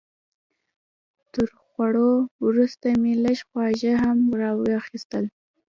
[1.33, 2.11] تر خوړو
[2.45, 5.25] وروسته مې لږ خواږه هم راواخیستل.